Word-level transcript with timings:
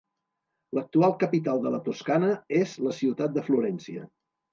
L'actual 0.77 1.11
capital 1.23 1.61
de 1.65 1.73
la 1.75 1.79
Toscana 1.87 2.29
és 2.61 2.73
la 2.87 2.95
ciutat 3.01 3.37
de 3.37 3.45
Florència. 3.51 4.07